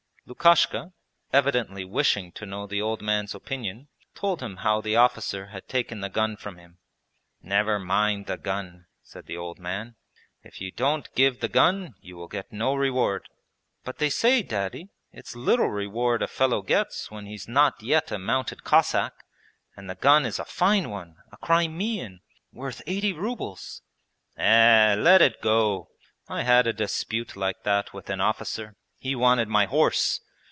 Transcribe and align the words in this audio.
Lukashka, 0.27 0.93
evidently 1.33 1.83
wishing 1.83 2.31
to 2.33 2.45
know 2.45 2.65
the 2.65 2.81
old 2.81 3.01
man's 3.01 3.35
opinion, 3.35 3.89
told 4.15 4.39
him 4.41 4.57
how 4.57 4.79
the 4.79 4.95
officer 4.95 5.47
had 5.47 5.67
taken 5.67 5.99
the 5.99 6.07
gun 6.09 6.37
from 6.37 6.57
him. 6.57 6.77
'Never 7.41 7.77
mind 7.79 8.27
the 8.27 8.37
gun,' 8.37 8.85
said 9.01 9.25
the 9.25 9.35
old 9.35 9.59
man. 9.59 9.95
'If 10.41 10.61
you 10.61 10.71
don't 10.71 11.13
give 11.15 11.39
the 11.41 11.49
gun 11.49 11.95
you 11.99 12.15
will 12.15 12.29
get 12.29 12.53
no 12.53 12.73
reward.' 12.73 13.27
'But 13.83 13.97
they 13.97 14.09
say. 14.09 14.41
Daddy, 14.41 14.87
it's 15.11 15.35
little 15.35 15.69
reward 15.69 16.21
a 16.21 16.27
fellow 16.27 16.61
gets 16.61 17.11
when 17.11 17.25
he 17.25 17.33
is 17.33 17.49
not 17.49 17.83
yet 17.83 18.09
a 18.09 18.17
mounted 18.19 18.63
Cossack; 18.63 19.11
and 19.75 19.89
the 19.89 19.95
gun 19.95 20.25
is 20.25 20.39
a 20.39 20.45
fine 20.45 20.89
one, 20.89 21.17
a 21.33 21.37
Crimean, 21.37 22.21
worth 22.53 22.81
eighty 22.87 23.11
rubles.' 23.11 23.81
'Eh, 24.37 24.95
let 24.97 25.21
it 25.21 25.41
go! 25.41 25.89
I 26.29 26.43
had 26.43 26.67
a 26.67 26.73
dispute 26.73 27.35
like 27.35 27.63
that 27.63 27.91
with 27.93 28.09
an 28.09 28.21
officer, 28.21 28.77
he 29.03 29.15
wanted 29.15 29.47
my 29.47 29.65
horse. 29.65 30.21